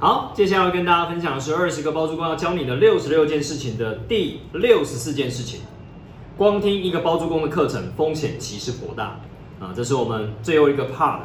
[0.00, 5.62] 好，接下来要跟大家分享的是二十个包租公要教你的六十六件事情的第六十四件事情。
[6.36, 9.18] 光听一个包租公的课程，风险其实颇大
[9.58, 9.74] 啊！
[9.74, 11.22] 这是我们最后一个 part，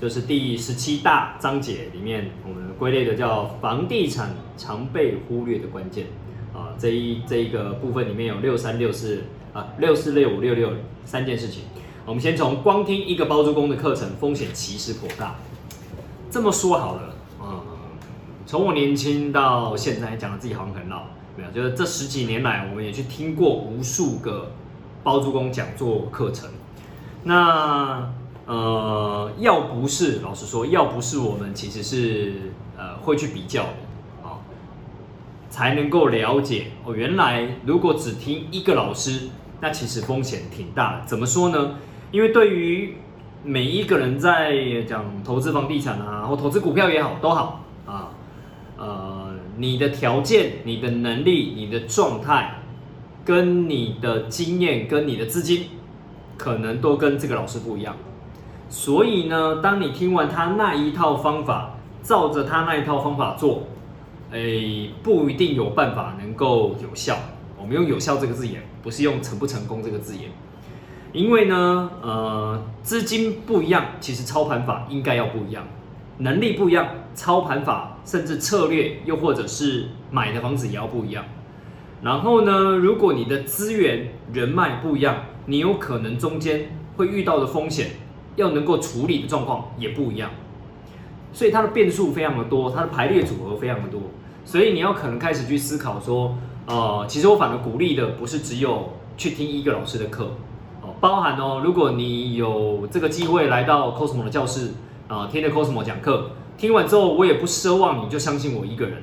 [0.00, 6.06] 就是第十七大章节里面我们归类的叫房地产常被忽略的关键
[6.54, 6.72] 啊。
[6.78, 9.22] 这一这一个部分里面有六三六四
[9.52, 10.72] 啊六四六五六六
[11.04, 11.64] 三件事情。
[12.06, 15.34] 我们先从光听一个包租公的课程，风险其实颇大。
[16.30, 17.60] 这么说好了啊。
[18.54, 21.02] 从我年轻到现在，讲的自己好像很老，
[21.36, 24.52] 没有，就是这十几年来，我们也去听过无数个
[25.02, 26.48] 包租公讲座课程。
[27.24, 28.12] 那
[28.46, 33.68] 呃，要不是老实说，要不是我们其实是呃会去比较的
[34.22, 34.38] 啊，
[35.50, 39.30] 才能够了解哦，原来如果只听一个老师，
[39.60, 41.06] 那其实风险挺大的。
[41.06, 41.74] 怎么说呢？
[42.12, 42.98] 因为对于
[43.42, 44.54] 每一个人在
[44.86, 47.60] 讲投资房地产啊，或投资股票也好，都好。
[48.84, 52.58] 呃，你的条件、你的能力、你的状态，
[53.24, 55.68] 跟你的经验、跟你的资金，
[56.36, 57.96] 可能都跟这个老师不一样。
[58.68, 63.62] 所以呢，当你听完他那一套方法，照着他那一套方法做，
[64.30, 67.16] 哎，不一定有办法能够有效。
[67.58, 70.28] 我们用“有效”这个字眼，不是用“成不成功”这个字眼，
[71.14, 75.64] 因为呢，呃，资金不一样，其实操盘法应该要不一样。
[76.18, 81.24] 能力不一样，操盘法甚至策略，又或者是买的房子也要不一样。
[82.02, 87.92] 然后呢，如果你的资源人脉不一样，你有可能中间会遇到的风险，
[88.36, 90.30] 要能够处理的状况也不一样。
[91.32, 94.00] 所以它的变数非常的多，它的排列组合非常的多。
[94.44, 100.32] 所以你要可能开始去思考说，呃，其实我反而鼓励的不是只有去听一个老师的课，
[100.82, 104.72] 哦，包含哦，如果你有这个机会来到 Cosmo 的教室。
[105.06, 109.02] 啊，听的 Cosmo 讲课，听完之后，我也不奢望你就相信我一个人，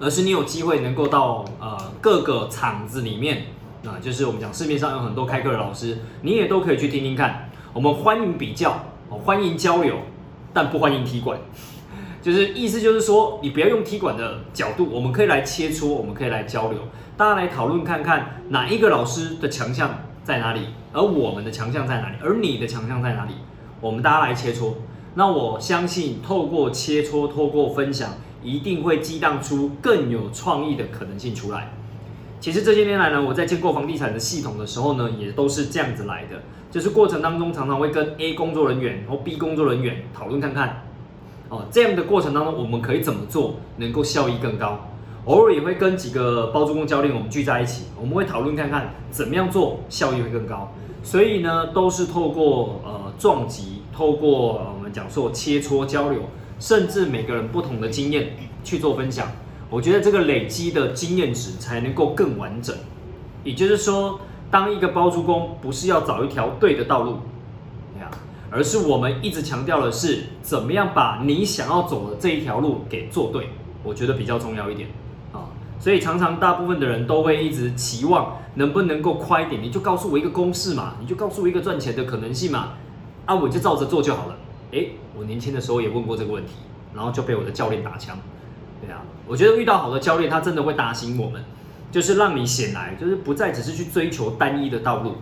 [0.00, 3.44] 而是你有机会能够到呃各个场子里面，
[3.84, 7.50] 啊，就是我们讲市面上有很多开课的老师，你也都可以去听听看。
[7.72, 8.86] 我们欢迎比较，
[9.24, 9.96] 欢迎交流，
[10.52, 11.38] 但不欢迎踢馆。
[12.20, 16.80] 就是意思就是说，你不要用踢馆的角度，我们可以来切磋，我们可以来交流，
[17.16, 19.90] 大家来讨论看看哪一个老师的强项
[20.24, 23.34] 在哪里，而我们的强项在哪里，而你的强项在哪里。
[23.80, 24.74] 我们大家来切磋，
[25.18, 31.72] 那我相信透过切磋，透过分享，一定会激荡出更有创意的可能性出来。
[32.38, 36.40] 其实这些年来呢，我在建构房地产的系统的时候呢，也都是这样子来的，
[36.70, 40.84] 就是过程当中常常会跟 A 工作人员或 B 工作人员讨论看看，
[41.48, 44.88] 哦，这样的过程当中我们可以怎么做能够效益更高？
[45.28, 50.72] 偶尔也会跟几个包租公教练我们聚在一起，我们会讨论看看怎么样做效益会更高。
[51.02, 56.22] 所以呢，都是透过呃撞击，透过我们讲说切磋交流，
[56.58, 59.30] 甚至每个人不同的经验去做分享。
[59.68, 62.74] 我觉得这个累积的经验值才能够更完整。
[63.44, 64.18] 也就是说，
[64.50, 67.18] 当一个包租公不是要找一条对的道路，
[68.50, 73.50] 而是我们一直强调的是怎么样把你想要走的这一条路给做对，
[73.84, 74.88] 我觉得比较重要一点。
[75.80, 82.70] 所以常常大部分的人都会一直期望能不能够快一点，你就告诉我一个公式嘛，你就告诉我一个赚钱的可能性嘛，
[83.26, 84.36] 啊，我就照着做就好了。
[84.72, 86.54] 诶，我年轻的时候也问过这个问题，
[86.94, 88.18] 然后就被我的教练打枪。
[88.80, 91.42] 对啊，我觉得遇到好的教练，他真的会打醒我们，
[91.90, 95.14] 就是让你醒来，就是不再只是去追求单一的道路，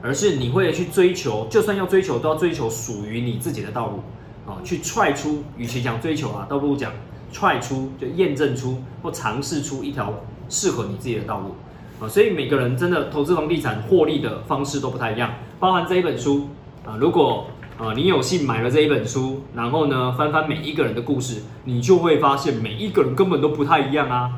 [0.00, 4.00] 而是你会去追求，就算要追求，都要追求属于你自己的道路
[4.46, 6.92] 啊，去踹出，与其讲追求啊，倒不如讲。
[7.32, 10.14] 踹出就验证出或尝试出一条
[10.48, 11.54] 适合你自己的道路。
[12.00, 16.48] 啊，所以每个人真的投资房地产获利的方式都不太一样，包含这一本书。
[16.86, 17.46] 啊，如果
[17.76, 24.30] 啊你有幸买了这一本书，然后呢翻翻每一个人的故事，你就会发现每一个人根本都不太一样啊，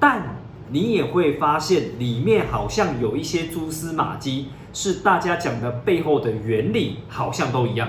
[0.00, 0.38] 但
[0.70, 7.88] 你也会发现里面好像有一些蛛丝马迹，是大家讲的背后的原理好像都一样。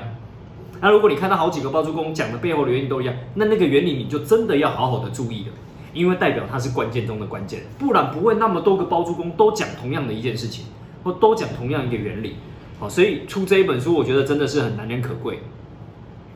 [0.79, 5.51] 那如果你看到好几个包租公讲的背后的原因都一样，那那个原理你就真的要好好的注意了，
[5.93, 10.65] 因为代表它是关键中的关键，不然不会那么多个包租公都讲同样的一件事情，
[11.03, 12.35] 或都讲同样一个原理。
[12.79, 15.39] 好，所以出这一本书，我觉得真的是很难能可贵，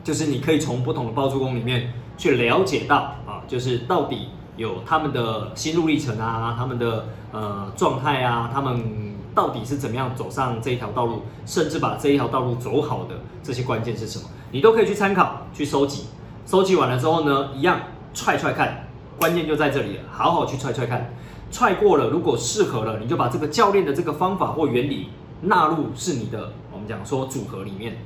[0.02, 2.96] 就是你可以从不同的包租公里面去了解到
[3.26, 9.11] 啊，就是到底有他们的心路历程啊，他们的呃状态啊，他们。
[9.34, 14.24] 到底是怎么样走上这一条道路，甚至把这一条道路走好的这些关键是什么？
[14.50, 16.04] 你都可以去参考、去收集。
[16.44, 17.80] 收集完了之后呢，一样
[18.12, 18.88] 踹踹看，
[19.18, 20.02] 关键就在这里了。
[20.10, 21.14] 好好去踹踹看，
[21.50, 25.08] 踹过了，如果适合了，你就把这个教练的这个方法或原理
[25.42, 27.98] 纳入是你的，我们讲说组合里面。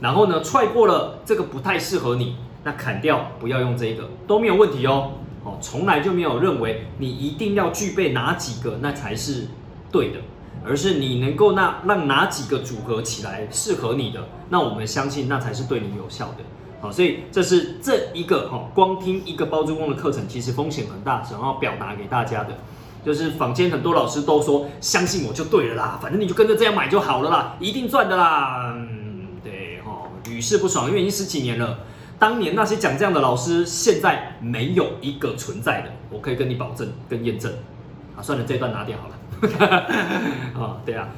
[0.00, 5.12] 然后呢，踹过了这个不太适合你，那砍掉不要用这个都没有问题哦。
[5.42, 9.48] 哦，从来就没有认为你一定要具备哪几个那才是
[9.90, 10.18] 对的，
[10.64, 16.44] 而是你能够那让哪几个组合起来适合你的，那我们相信那才是对你有效的。
[16.80, 22.56] 好，所以这是这一个哈，光听一个包租公的课程，其实风险很大，想要表达给大家的，
[23.04, 28.72] 就是坊间很多老师都说相信我就对了啦，反正你就跟着这样买就好了啦，一定赚的啦。
[28.74, 31.80] 嗯，对哈，屡试不爽，因为已经十几年了。
[32.18, 37.52] 当年那些讲这样的老师，现在没有一个存在的，我可以跟你保证跟验证。
[38.16, 39.14] 啊，算了，这段拿掉好了。
[40.54, 41.08] 啊， 对啊。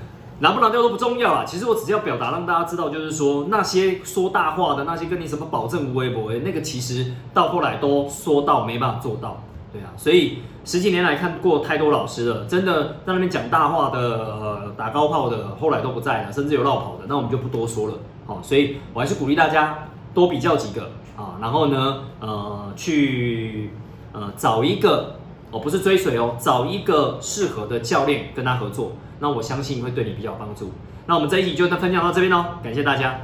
[0.41, 9.41] 拿不拿掉都不重要啊，其实我只是要表达让大家知道，就是说那些说大话的那些跟你什么保证无微不微，那个其实到后来都说到没办法做到，
[9.73, 17.95] 对啊，所以十几年来看过太多老师了，真的在那边讲大话的、呃打高炮的，后来都不在了，甚至有绕跑的，那我们就不多说了。
[18.27, 23.71] 好，所以我还是鼓励大家多比较几个啊，然后呢，呃，去
[24.13, 25.19] 呃找一个。
[25.53, 30.73] 哦，不是追随哦，找一个适合的教练跟他合作，那我相信会对你比较帮助。
[31.07, 33.21] 那我们这一集就分享到这边喽，感谢大家。